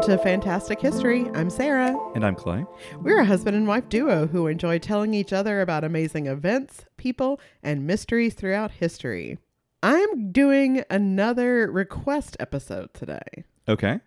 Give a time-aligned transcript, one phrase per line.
[0.00, 1.26] Welcome to Fantastic History.
[1.34, 1.94] I'm Sarah.
[2.14, 2.64] And I'm Clay.
[3.02, 7.38] We're a husband and wife duo who enjoy telling each other about amazing events, people,
[7.62, 9.36] and mysteries throughout history.
[9.82, 14.00] I'm doing another request episode today, Okay.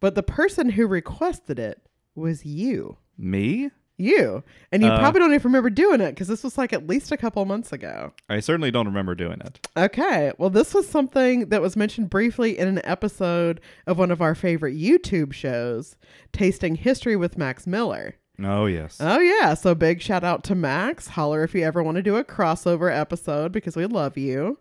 [0.00, 1.80] but the person who requested it
[2.16, 2.96] was you.
[3.16, 3.70] Me?
[4.00, 4.42] You.
[4.72, 7.12] And you Uh, probably don't even remember doing it because this was like at least
[7.12, 8.12] a couple months ago.
[8.28, 9.66] I certainly don't remember doing it.
[9.76, 10.32] Okay.
[10.38, 14.34] Well, this was something that was mentioned briefly in an episode of one of our
[14.34, 15.96] favorite YouTube shows,
[16.32, 18.16] Tasting History with Max Miller.
[18.42, 18.96] Oh, yes.
[19.00, 19.52] Oh, yeah.
[19.54, 21.08] So big shout out to Max.
[21.08, 24.58] Holler if you ever want to do a crossover episode because we love you.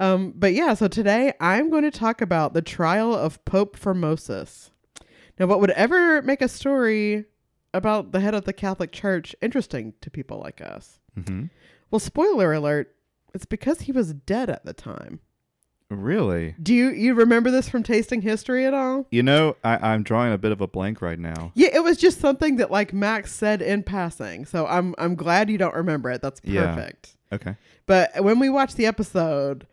[0.00, 4.70] Um, but yeah, so today I'm going to talk about the trial of Pope Formosus.
[5.38, 7.26] Now, what would ever make a story
[7.74, 11.00] about the head of the Catholic Church interesting to people like us?
[11.14, 11.44] hmm
[11.90, 12.94] Well, spoiler alert,
[13.34, 15.20] it's because he was dead at the time.
[15.90, 16.54] Really?
[16.60, 19.06] Do you you remember this from tasting history at all?
[19.10, 21.52] You know, I, I'm drawing a bit of a blank right now.
[21.54, 24.44] Yeah, it was just something that like Max said in passing.
[24.46, 26.22] So I'm I'm glad you don't remember it.
[26.22, 26.74] That's Yeah.
[26.74, 27.16] perfect.
[27.32, 27.56] Okay.
[27.86, 29.66] But when we watched the episode,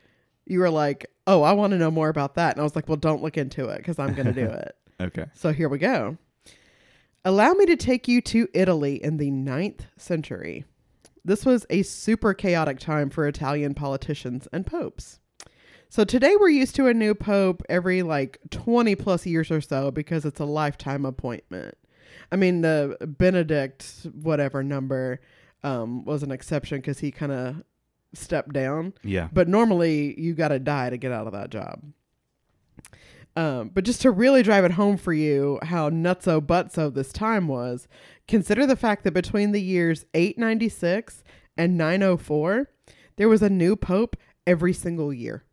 [0.46, 2.90] you were like, "Oh, I want to know more about that." And I was like,
[2.90, 5.26] "Well, don't look into it because I'm going to do it." Okay.
[5.34, 6.18] So here we go.
[7.24, 10.66] Allow me to take you to Italy in the ninth century.
[11.24, 15.20] This was a super chaotic time for Italian politicians and popes.
[15.88, 19.92] So today we're used to a new pope every like 20 plus years or so
[19.92, 21.78] because it's a lifetime appointment.
[22.32, 25.22] I mean, the Benedict, whatever number,
[25.64, 27.64] um, was an exception because he kind of
[28.14, 28.94] stepped down.
[29.04, 29.28] Yeah.
[29.32, 31.84] But normally you got to die to get out of that job.
[33.36, 37.48] Um, but just to really drive it home for you how nutso butso this time
[37.48, 37.88] was,
[38.28, 41.24] consider the fact that between the years 896
[41.58, 42.70] and 904,
[43.16, 45.46] there was a new pope every single year.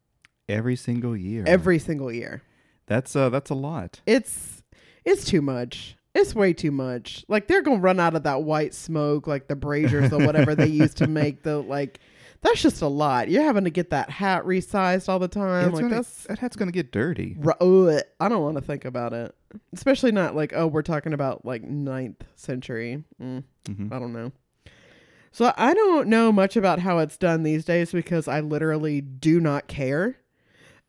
[0.48, 1.44] Every single year.
[1.46, 2.42] Every single year.
[2.86, 4.00] That's uh that's a lot.
[4.06, 4.62] It's
[5.04, 5.96] it's too much.
[6.14, 7.24] It's way too much.
[7.28, 10.66] Like they're gonna run out of that white smoke, like the braziers or whatever they
[10.66, 12.00] use to make the like.
[12.40, 13.28] That's just a lot.
[13.28, 15.68] You're having to get that hat resized all the time.
[15.68, 17.36] It's like gonna, that's that hat's gonna get dirty.
[17.60, 19.34] Ugh, I don't want to think about it.
[19.72, 23.02] Especially not like, oh, we're talking about like ninth century.
[23.20, 24.32] Mm, hmm I don't know.
[25.32, 29.40] So I don't know much about how it's done these days because I literally do
[29.40, 30.16] not care.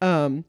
[0.01, 0.45] Um,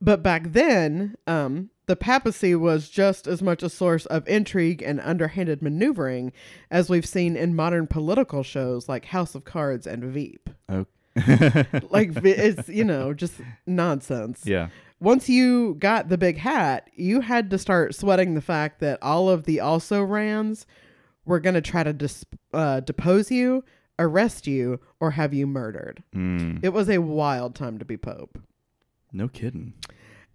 [0.00, 5.00] but back then, um, the papacy was just as much a source of intrigue and
[5.00, 6.32] underhanded maneuvering
[6.70, 10.50] as we've seen in modern political shows like House of Cards and Veep.
[10.68, 10.86] Oh.
[11.90, 13.34] Like it's you know just
[13.66, 14.68] nonsense yeah.
[15.00, 19.30] once you got the big hat, you had to start sweating the fact that all
[19.30, 20.66] of the also rans
[21.24, 23.64] were going to try to dis- uh, depose you,
[23.98, 26.04] arrest you, or have you murdered.
[26.14, 26.60] Mm.
[26.62, 28.38] It was a wild time to be pope.
[29.12, 29.72] No kidding.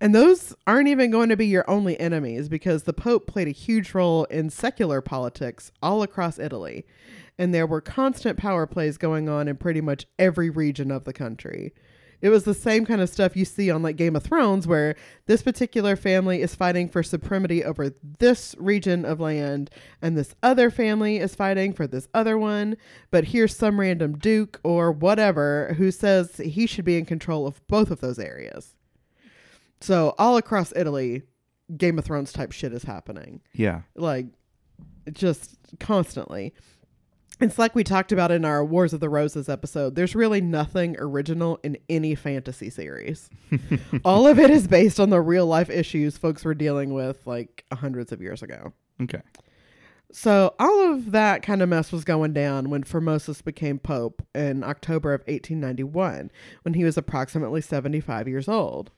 [0.04, 3.52] And those aren't even going to be your only enemies because the Pope played a
[3.52, 6.86] huge role in secular politics all across Italy.
[7.38, 11.14] And there were constant power plays going on in pretty much every region of the
[11.14, 11.74] country.
[12.22, 14.98] It was the same kind of stuff you see on like Game of Thrones where
[15.26, 19.70] this particular family is fighting for supremacy over this region of land
[20.02, 22.76] and this other family is fighting for this other one,
[23.10, 27.66] but here's some random duke or whatever who says he should be in control of
[27.68, 28.76] both of those areas.
[29.84, 31.24] So all across Italy,
[31.76, 33.42] Game of Thrones type shit is happening.
[33.52, 33.82] Yeah.
[33.96, 34.28] Like
[35.12, 36.54] just constantly.
[37.42, 39.96] It's like we talked about in our Wars of the Roses episode.
[39.96, 43.30] There's really nothing original in any fantasy series.
[44.06, 47.66] all of it is based on the real life issues folks were dealing with like
[47.74, 48.72] hundreds of years ago.
[49.02, 49.22] Okay.
[50.14, 54.64] So all of that kind of mess was going down when Formosus became pope in
[54.64, 58.92] October of 1891, when he was approximately 75 years old.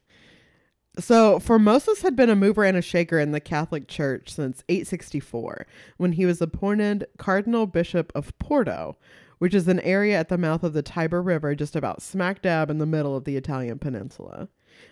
[0.99, 5.67] So Formosus had been a mover and a shaker in the Catholic Church since 864,
[5.97, 8.97] when he was appointed Cardinal Bishop of Porto,
[9.37, 12.69] which is an area at the mouth of the Tiber River just about smack dab
[12.69, 14.47] in the middle of the Italian peninsula.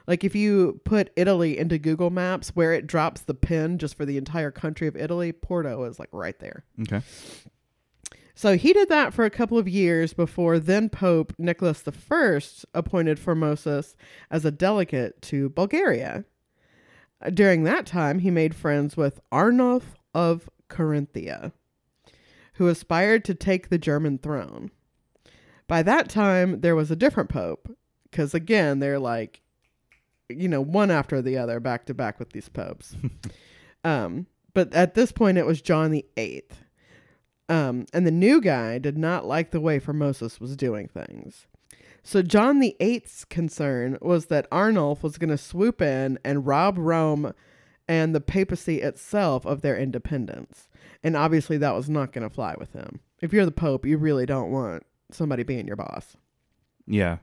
[0.08, 4.06] Like if you put Italy into Google Maps, where it drops the pin just for
[4.06, 6.64] the entire country of Italy, Porto is like right there.
[6.82, 7.02] Okay.
[8.36, 12.42] So he did that for a couple of years before then Pope Nicholas I
[12.74, 13.96] appointed Formosus
[14.32, 16.26] as a delegate to Bulgaria.
[17.32, 21.54] During that time, he made friends with Arnulf of Carinthia,
[22.56, 24.72] who aspired to take the German throne.
[25.68, 27.70] By that time, there was a different pope,
[28.10, 29.42] because again, they're like,
[30.28, 32.96] you know, one after the other, back to back with these popes.
[33.84, 36.64] um, but at this point, it was John the Eighth.
[37.50, 41.48] Um, and the new guy did not like the way Formosus was doing things.
[42.04, 46.78] So John the Eighth's concern was that Arnulf was going to swoop in and rob
[46.78, 47.34] Rome
[47.88, 50.68] and the papacy itself of their independence.
[51.04, 53.00] And obviously, that was not going to fly with him.
[53.22, 56.16] If you're the Pope, you really don't want somebody being your boss.
[56.88, 57.18] Yeah.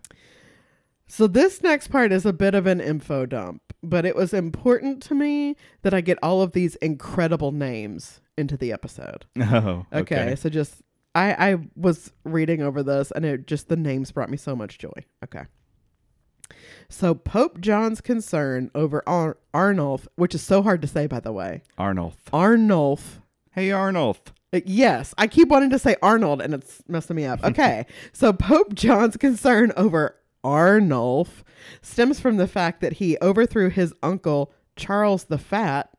[1.06, 5.02] So, this next part is a bit of an info dump, but it was important
[5.04, 9.26] to me that I get all of these incredible names into the episode.
[9.40, 9.86] Oh.
[9.92, 10.34] Okay, Okay.
[10.36, 10.82] so just
[11.14, 14.78] I I was reading over this and it just the names brought me so much
[14.78, 14.92] joy.
[15.24, 15.42] Okay.
[16.88, 21.32] So Pope John's concern over Ar- Arnulf, which is so hard to say by the
[21.32, 21.62] way.
[21.78, 22.16] Arnulf.
[22.32, 23.20] Arnulf.
[23.52, 24.18] Hey, Arnulf.
[24.52, 27.40] Uh, Yes, I keep wanting to say Arnold and it's messing me up.
[27.44, 27.86] Okay.
[28.12, 31.44] so Pope John's concern over Arnulf
[31.82, 35.89] stems from the fact that he overthrew his uncle Charles the Fat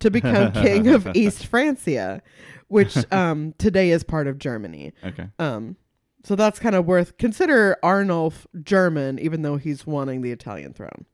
[0.00, 2.22] to become king of East Francia,
[2.68, 4.92] which um, today is part of Germany.
[5.04, 5.28] Okay.
[5.38, 5.76] Um,
[6.24, 11.06] so that's kind of worth consider Arnulf German, even though he's wanting the Italian throne.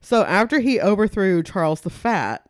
[0.00, 2.44] So after he overthrew Charles the Fat,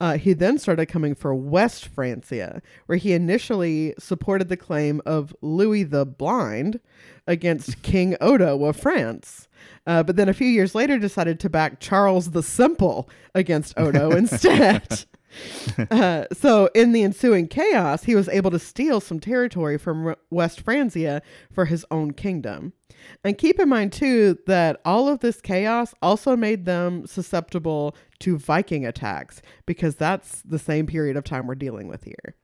[0.00, 5.34] uh, he then started coming for West Francia, where he initially supported the claim of
[5.40, 6.80] Louis the Blind
[7.26, 9.48] against King Odo of France.
[9.86, 14.10] Uh, but then a few years later decided to back Charles the Simple against Odo
[14.16, 15.04] instead.
[15.90, 20.60] Uh, so, in the ensuing chaos, he was able to steal some territory from West
[20.60, 21.20] Francia
[21.52, 22.72] for his own kingdom.
[23.24, 28.38] And keep in mind, too, that all of this chaos also made them susceptible to
[28.38, 32.36] Viking attacks because that's the same period of time we're dealing with here.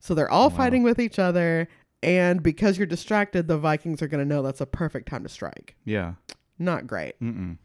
[0.00, 0.56] So, they're all Wow.
[0.56, 1.68] fighting with each other.
[2.02, 5.28] And because you're distracted, the Vikings are going to know that's a perfect time to
[5.28, 5.74] strike.
[5.84, 6.14] Yeah.
[6.58, 7.18] Not great.
[7.20, 7.58] Mm-mm.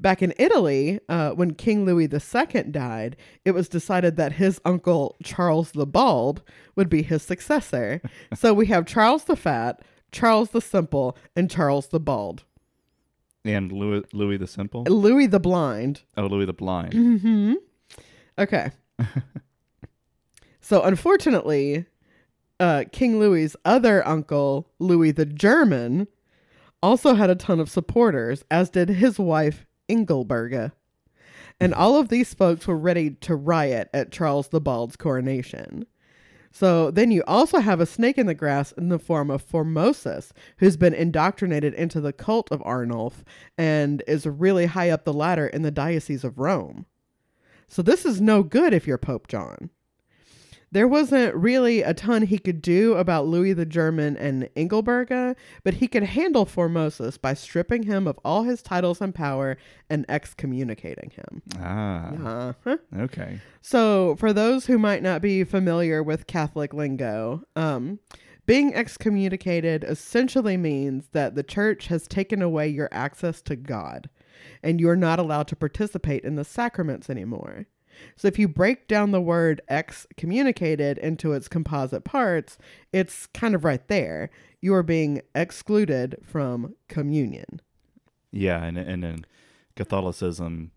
[0.00, 5.16] Back in Italy, uh, when King Louis II died, it was decided that his uncle
[5.22, 6.42] Charles the Bald
[6.76, 8.00] would be his successor.
[8.34, 9.82] so we have Charles the Fat,
[10.12, 12.44] Charles the Simple, and Charles the Bald.
[13.44, 14.84] And Louis, Louis the Simple.
[14.84, 16.02] Louis the Blind.
[16.16, 16.92] Oh, Louis the Blind.
[16.92, 17.54] Mm-hmm.
[18.38, 18.70] Okay.
[20.60, 21.84] so unfortunately,
[22.58, 26.08] uh, King Louis's other uncle, Louis the German,
[26.82, 30.72] also had a ton of supporters, as did his wife, Engelberga.
[31.60, 35.86] And all of these folks were ready to riot at Charles the Bald's coronation.
[36.50, 40.30] So then you also have a snake in the grass in the form of Formosus,
[40.58, 43.24] who's been indoctrinated into the cult of Arnulf
[43.58, 46.86] and is really high up the ladder in the Diocese of Rome.
[47.66, 49.70] So this is no good if you're Pope John.
[50.74, 55.74] There wasn't really a ton he could do about Louis the German and Engelberga, but
[55.74, 59.56] he could handle Formosus by stripping him of all his titles and power
[59.88, 61.42] and excommunicating him.
[61.60, 62.08] Ah.
[62.08, 62.76] Uh-huh.
[62.98, 63.40] Okay.
[63.62, 68.00] So, for those who might not be familiar with Catholic lingo, um,
[68.44, 74.10] being excommunicated essentially means that the church has taken away your access to God
[74.60, 77.66] and you're not allowed to participate in the sacraments anymore.
[78.16, 82.58] So, if you break down the word excommunicated into its composite parts,
[82.92, 84.30] it's kind of right there.
[84.60, 87.60] You are being excluded from communion.
[88.32, 89.24] Yeah, and and in
[89.76, 90.70] Catholicism,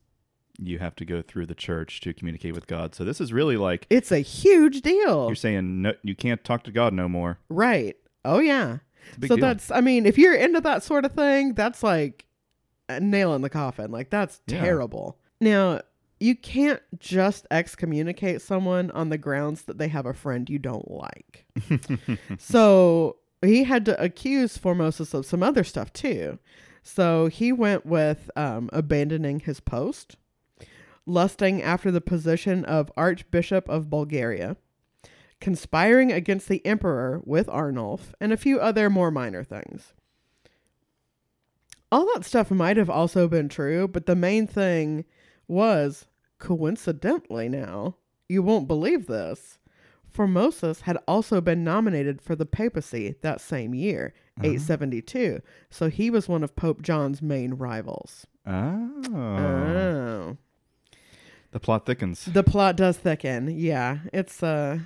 [0.59, 2.95] you have to go through the church to communicate with God.
[2.95, 5.27] So this is really like It's a huge deal.
[5.27, 7.39] you're saying no, you can't talk to God no more.
[7.49, 7.95] Right.
[8.25, 8.77] Oh, yeah.
[9.09, 9.45] It's a big so deal.
[9.45, 12.25] that's i mean if you're into that sort of thing that's like
[12.89, 14.59] a nail in the coffin like that's Yeah.
[14.59, 15.79] terrible now
[16.19, 20.89] you can't just excommunicate someone on the grounds that they have a friend you don't
[20.89, 21.45] like
[22.37, 26.39] so he had to accuse formosus of some other stuff too
[26.81, 30.15] so he went with um, abandoning his post
[31.05, 34.57] lusting after the position of archbishop of bulgaria
[35.39, 39.93] conspiring against the emperor with Arnulf, and a few other more minor things.
[41.91, 45.05] All that stuff might have also been true, but the main thing
[45.47, 46.05] was,
[46.39, 47.95] coincidentally now,
[48.29, 49.57] you won't believe this,
[50.13, 56.27] Formosus had also been nominated for the papacy that same year, 872, so he was
[56.27, 58.25] one of Pope John's main rivals.
[58.45, 59.01] Oh.
[59.13, 60.37] Oh.
[61.51, 62.25] The plot thickens.
[62.25, 63.57] The plot does thicken.
[63.57, 64.79] Yeah, it's uh,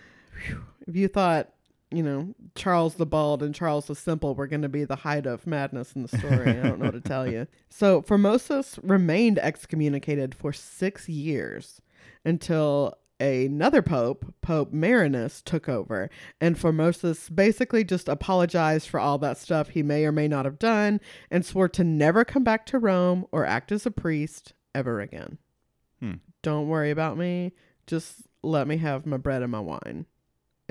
[0.45, 0.63] whew.
[0.87, 1.49] if you thought
[1.91, 5.25] you know Charles the Bald and Charles the Simple were going to be the height
[5.25, 7.47] of madness in the story, I don't know what to tell you.
[7.73, 11.81] So Formosus remained excommunicated for six years
[12.25, 16.09] until another pope, Pope Marinus, took over,
[16.41, 20.59] and Formosus basically just apologized for all that stuff he may or may not have
[20.59, 24.99] done, and swore to never come back to Rome or act as a priest ever
[24.99, 25.37] again.
[25.99, 26.15] Hmm.
[26.41, 27.53] Don't worry about me.
[27.85, 30.05] Just let me have my bread and my wine,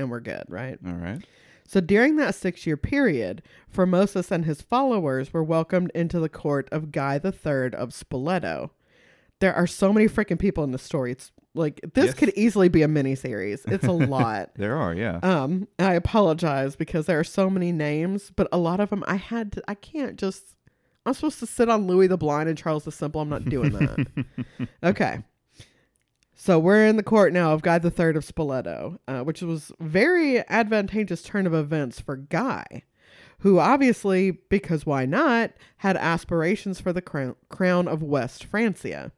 [0.00, 0.78] and we're good, right?
[0.87, 1.21] All right.
[1.66, 3.42] So during that six year period,
[3.73, 8.71] Formosus and his followers were welcomed into the court of Guy III of Spoleto.
[9.38, 11.12] there are so many freaking people in this story.
[11.12, 12.14] It's like this Yes.
[12.14, 13.64] could easily be a mini series.
[13.66, 14.50] It's a lot.
[14.57, 15.19] There are, yeah.
[15.23, 19.16] Um, I apologize because there are so many names, but a lot of them I
[19.16, 20.57] had to, I can't just
[21.07, 23.21] I'm supposed to sit on Louis the Blind and Charles the Simple.
[23.23, 24.69] I'm not doing that.
[24.85, 25.21] okay.
[26.42, 29.73] So we're in the court now of Guy the Third of Spoleto, uh, which was
[29.78, 32.85] very advantageous turn of events for Guy,
[33.40, 39.12] who obviously, because why not, had aspirations for the crown, crown of West Francia.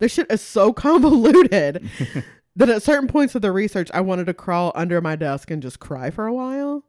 [0.00, 1.88] This shit is so convoluted
[2.56, 5.62] that at certain points of the research, I wanted to crawl under my desk and
[5.62, 6.82] just cry for a while.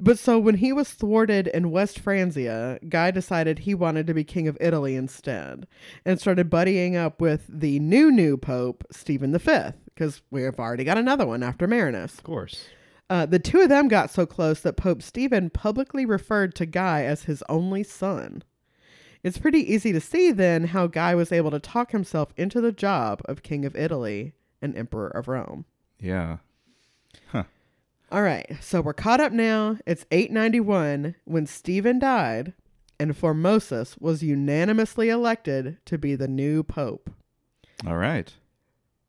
[0.00, 4.24] But so when he was thwarted in West Francia, Guy decided he wanted to be
[4.24, 5.66] king of Italy instead
[6.04, 9.52] and started buddying up with the new new pope, Stephen V,
[9.86, 12.14] because we've already got another one after Marinus.
[12.18, 12.66] of course.
[13.08, 17.04] Uh, the two of them got so close that Pope Stephen publicly referred to Guy
[17.04, 18.42] as his only son.
[19.22, 22.72] It's pretty easy to see then how Guy was able to talk himself into the
[22.72, 25.66] job of King of Italy and Emperor of Rome.
[26.00, 26.38] Yeah.
[28.14, 29.76] All right, so we're caught up now.
[29.88, 32.52] It's 891 when Stephen died,
[33.00, 37.10] and Formosus was unanimously elected to be the new pope,
[37.84, 38.32] All right.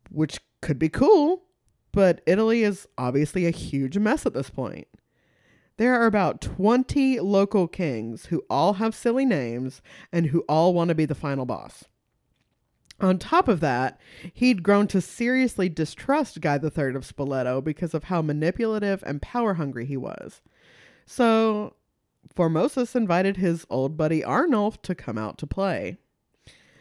[0.10, 1.44] which could be cool,
[1.92, 4.88] but Italy is obviously a huge mess at this point.
[5.78, 10.88] There are about 20 local kings who all have silly names and who all want
[10.88, 11.84] to be the final boss.
[13.02, 14.00] On top of that,
[14.34, 19.56] he'd grown to seriously distrust Guy III of Spoleto because of how manipulative and power
[19.56, 20.42] hungry he was.
[21.06, 21.76] So,
[22.36, 25.98] Formosus invited his old buddy Arnulf to come out to play.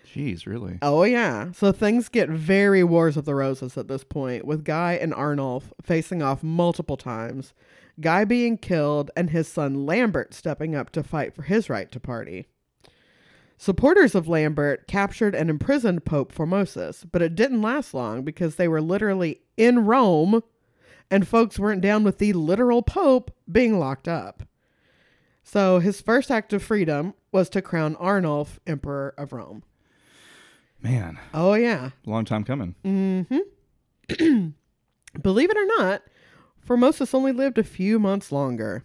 [0.07, 0.79] Jeez, really?
[0.81, 1.51] Oh, yeah.
[1.51, 5.73] So things get very Wars of the Roses at this point, with Guy and Arnulf
[5.83, 7.53] facing off multiple times,
[8.01, 11.99] Guy being killed, and his son Lambert stepping up to fight for his right to
[11.99, 12.47] party.
[13.69, 18.69] Supporters of Lambert captured and imprisoned Pope Formosus, but it didn't last long because they
[18.69, 20.43] were literally in Rome
[21.11, 24.43] and folks weren't down with the literal Pope being locked up.
[25.43, 29.63] So his first act of freedom was to crown Arnulf Emperor of Rome.
[30.83, 31.93] Man, Oh, yeah.
[32.05, 32.75] long time coming.
[32.85, 34.49] Mm-hmm.
[35.23, 36.03] Believe it or not,
[36.69, 38.85] Formosus only lived a few months longer.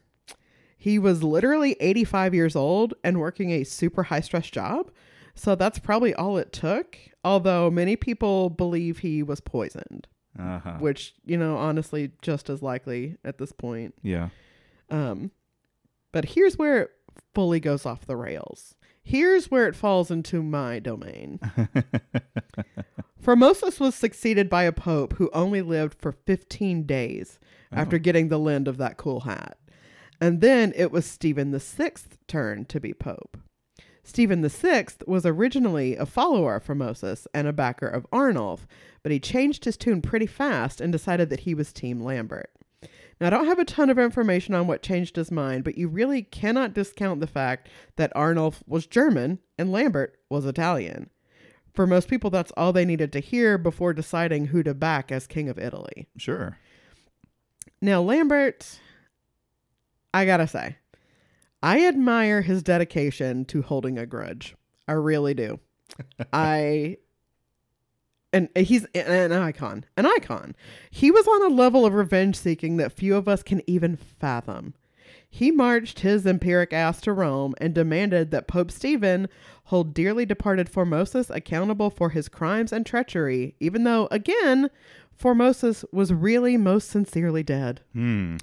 [0.82, 4.90] He was literally 85 years old and working a super high stress job.
[5.36, 6.98] So that's probably all it took.
[7.24, 10.08] Although many people believe he was poisoned,
[10.40, 10.78] Uh-huh.
[10.80, 13.94] which, you know, honestly, just as likely at this point.
[14.02, 14.30] Yeah.
[14.90, 15.32] Um,
[16.14, 16.92] but here's where it
[17.36, 18.76] fully goes off the rails.
[19.04, 21.40] Here's where it falls into my domain.
[23.22, 27.38] Formosus was succeeded by a pope who only lived for 15 days
[27.72, 28.00] after Oh.
[28.00, 29.58] getting the lend of that cool hat.
[30.22, 33.38] And then it was Stephen VI's turn to be pope.
[34.04, 38.68] Stephen VI was originally a follower of Formosus and a backer of Arnulf,
[39.04, 42.52] but he changed his tune pretty fast and decided that he was Team Lambert.
[43.20, 45.88] Now, I don't have a ton of information on what changed his mind, but you
[45.88, 51.10] really cannot discount the fact that Arnulf was German and Lambert was Italian.
[51.74, 55.28] For most people, that's all they needed to hear before deciding who to back as
[55.28, 56.08] King of Italy.
[56.18, 56.58] Sure.
[57.82, 58.80] Now, Lambert,
[60.14, 60.78] I gotta say,
[61.62, 64.56] I admire his dedication to holding a grudge.
[64.88, 65.60] I really do.
[66.34, 66.98] I.
[68.32, 70.56] And he's an icon, an icon.
[70.92, 74.76] He was on a level of revenge seeking that few of us can even fathom.
[75.28, 79.28] He marched his empiric ass to Rome and demanded that Pope Stephen
[79.66, 84.70] hold dearly departed Formosus accountable for his crimes and treachery, even though, again,
[85.20, 87.82] Formosus was really most sincerely dead.
[87.94, 88.38] Hmm.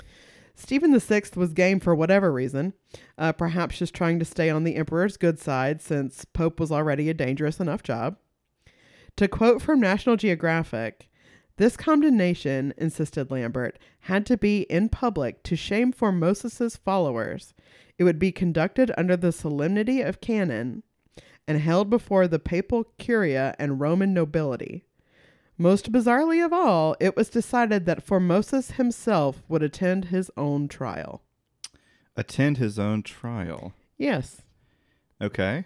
[0.58, 2.72] Stephen VI was game for whatever reason,
[3.18, 7.10] uh, perhaps just trying to stay on the emperor's good side since Pope was already
[7.10, 8.16] a dangerous enough job.
[9.16, 11.10] To quote from National Geographic,
[11.58, 17.54] this condemnation, insisted Lambert, had to be in public to shame Formosus's followers.
[17.98, 20.82] It would be conducted under the solemnity of canon
[21.46, 24.85] and held before the papal curia and Roman nobility.
[25.58, 31.22] Most bizarrely of all, it was decided that Formosus himself would attend his own trial.
[32.16, 33.72] Attend his own trial.
[33.96, 34.42] Yes.
[35.20, 35.64] Okay.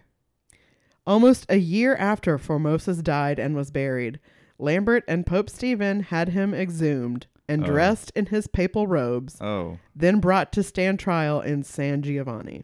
[1.07, 4.21] Almost a year after Formosus died and was buried,
[4.59, 7.67] Lambert and Pope Stephen had him exhumed and Oh.
[7.67, 9.79] dressed in his papal robes, Oh.
[9.97, 12.63] then brought to stand trial in San Giovanni.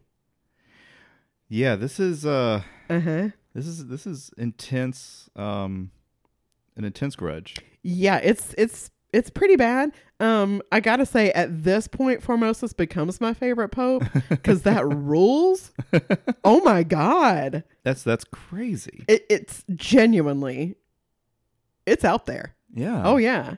[1.48, 3.28] Yeah, this is uh Uh huh.
[3.54, 5.90] this is this is intense um
[6.76, 7.56] an intense grudge.
[7.82, 9.92] Yeah, it's it's It's pretty bad.
[10.18, 15.72] Um, I gotta say, at this point, Formosus becomes my favorite pope because that rules.
[16.44, 19.04] Oh my god, That's that's crazy.
[19.08, 20.76] it, it's genuinely,
[21.86, 22.54] it's out there.
[22.74, 23.02] Yeah.
[23.04, 23.56] Oh yeah.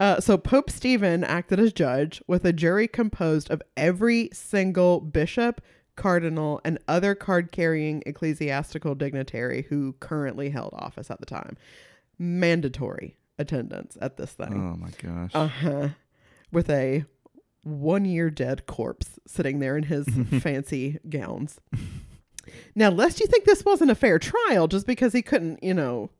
[0.00, 5.60] Uh, so Pope Stephen acted as judge with a jury composed of every single bishop,
[5.96, 11.56] cardinal, and other card-carrying ecclesiastical dignitary who currently held office at the time.
[12.18, 14.52] Mandatory attendance at this thing.
[14.52, 15.30] Oh my gosh.
[15.34, 15.88] Uh huh.
[16.50, 17.04] With a
[17.62, 20.06] one year dead corpse sitting there in his
[20.40, 21.60] fancy gowns.
[22.74, 26.10] Now, lest you think this wasn't a fair trial just because he couldn't, you know,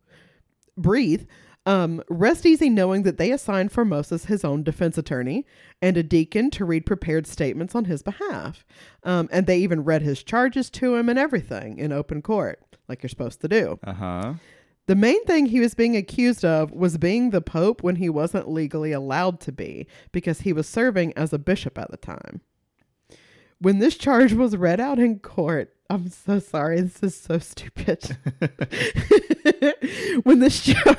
[0.76, 1.26] breathe,
[1.64, 5.46] um, rest easy knowing that they assigned Formosus his own defense attorney
[5.82, 8.64] and a deacon to read prepared statements on his behalf.
[9.04, 13.02] Um, and they even read his charges to him and everything in open court, like
[13.02, 13.78] you're supposed to do.
[13.84, 14.34] Uh huh.
[14.88, 18.48] The main thing he was being accused of was being the Pope when he wasn't
[18.48, 22.40] legally allowed to be because he was serving as a bishop at the time.
[23.60, 28.16] When this charge was read out in court, I'm so sorry, this is so stupid.
[30.22, 30.96] when this charge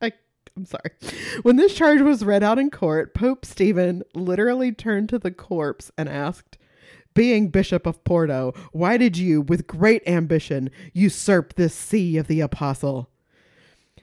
[0.00, 0.12] I
[0.56, 0.92] I'm sorry.
[1.42, 5.90] When this charge was read out in court, Pope Stephen literally turned to the corpse
[5.98, 6.56] and asked,
[7.14, 12.40] being Bishop of Porto, why did you, with great ambition, usurp this see of the
[12.40, 13.08] apostle?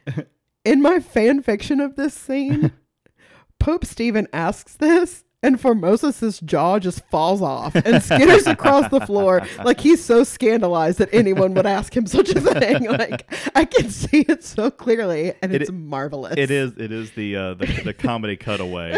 [0.66, 2.72] In my fan fiction of this scene,
[3.60, 9.42] Pope Stephen asks this, and Formosus's jaw just falls off and skitters across the floor
[9.64, 12.88] like he's so scandalized that anyone would ask him such a thing.
[12.90, 16.36] Like I can see it so clearly, and It- it's marvelous.
[16.38, 16.74] It is.
[16.78, 18.98] It is the uh, the, the comedy cutaway.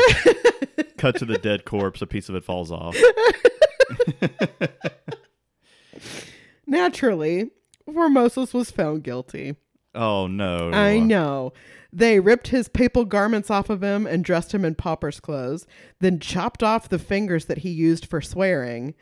[0.97, 2.01] Cut to the dead corpse.
[2.01, 2.95] A piece of it falls off.
[6.67, 7.51] Naturally,
[7.87, 9.55] Formosus was found guilty.
[9.93, 10.71] Oh no.
[10.71, 11.53] I know.
[11.93, 15.67] They ripped his papal garments off of him and dressed him in pauper's clothes,
[15.99, 18.93] then chopped off the fingers that he used for swearing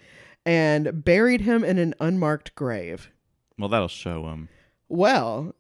[0.46, 3.11] and buried him in an unmarked grave.
[3.59, 4.50] Well, that'll show him.
[4.87, 5.53] Well,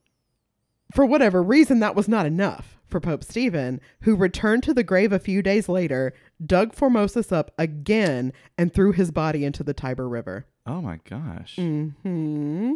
[0.93, 5.11] for whatever reason, that was not enough for Pope Stephen, who returned to the grave
[5.13, 10.09] a few days later, dug Formosus up again, and threw his body into the Tiber
[10.09, 10.45] River.
[10.65, 11.55] Oh my gosh.
[11.57, 12.73] hmm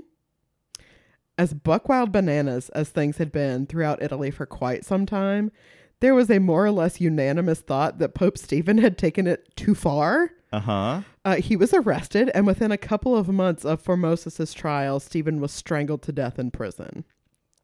[1.37, 5.51] As buckwild bananas as things had been throughout Italy for quite some time,
[5.99, 9.73] there was a more or less unanimous thought that Pope Stephen had taken it too
[9.73, 10.31] far.
[10.51, 11.01] Uh huh.
[11.25, 15.51] Uh, he was arrested, and within a couple of months of Formosus's trial, Stephen was
[15.51, 17.05] strangled to death in prison.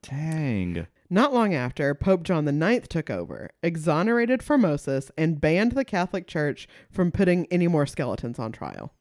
[0.01, 0.87] Dang.
[1.09, 6.67] Not long after, Pope John IX took over, exonerated Formosus, and banned the Catholic Church
[6.91, 8.93] from putting any more skeletons on trial.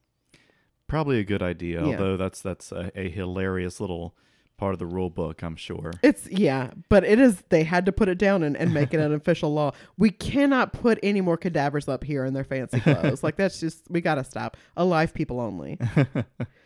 [0.87, 1.85] Probably a good idea.
[1.85, 1.93] Yeah.
[1.93, 4.15] Although that's that's a, a hilarious little
[4.57, 5.43] part of the rule book.
[5.43, 5.93] I'm sure.
[6.03, 9.01] It's yeah, but it is they had to put it down and, and make it
[9.01, 9.73] an official law.
[9.99, 13.23] We cannot put any more cadavers up here in their fancy clothes.
[13.23, 14.57] like that's just we gotta stop.
[14.77, 15.79] Alive people only.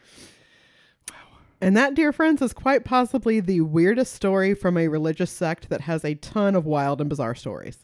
[1.63, 5.83] And that, dear friends, is quite possibly the weirdest story from a religious sect that
[5.83, 7.79] has a ton of wild and bizarre stories.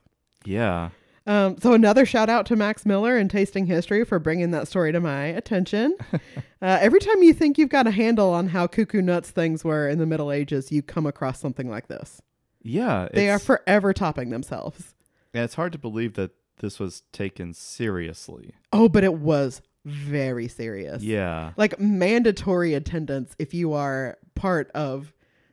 [0.44, 0.90] Yeah.
[1.28, 4.90] Um, so another shout out to Max Miller and Tasting History for bringing that story
[4.90, 5.94] to my attention.
[6.12, 6.18] uh,
[6.60, 9.98] every time you think you've got a handle on how cuckoo nuts things were in
[9.98, 12.20] the Middle Ages, you come across something like this.
[12.62, 13.08] Yeah.
[13.12, 14.94] They are forever topping themselves.
[15.32, 18.54] Yeah, it's hard to believe that this was taken seriously.
[18.72, 21.02] Oh, but it was very serious.
[21.02, 21.52] Yeah.
[21.56, 25.12] Like mandatory attendance if you are part of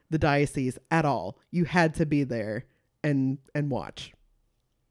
[0.10, 1.38] the diocese at all.
[1.52, 2.66] You had to be there
[3.04, 4.14] and and watch.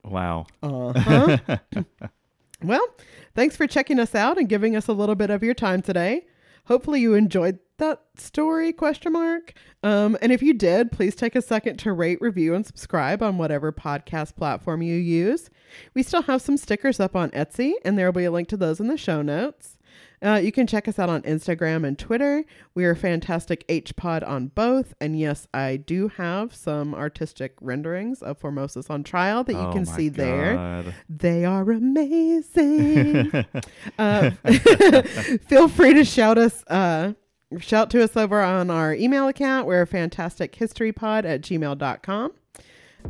[0.04, 0.46] Wow.
[0.62, 1.38] Uh-huh.
[2.62, 2.87] well,
[3.35, 6.26] thanks for checking us out and giving us a little bit of your time today.
[6.66, 9.53] Hopefully you enjoyed that story question mark.
[9.83, 13.37] Um, and if you did, please take a second to rate, review, and subscribe on
[13.37, 15.50] whatever podcast platform you use.
[15.92, 18.57] We still have some stickers up on Etsy, and there will be a link to
[18.57, 19.77] those in the show notes.
[20.25, 22.45] Uh, you can check us out on Instagram and Twitter.
[22.75, 24.95] We are Fantastic H Pod on both.
[25.01, 29.73] And yes, I do have some artistic renderings of Formosus on trial that you Oh
[29.73, 30.85] can see there.
[31.09, 33.33] They are amazing.
[33.99, 34.31] uh,
[35.47, 37.13] feel free to shout us, uh,
[37.59, 39.67] shout to us over on our email account.
[39.67, 42.33] We're fantastichistorypod at gmail.com.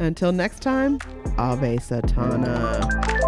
[0.00, 0.98] Until next time,
[1.38, 3.22] Ave Satana.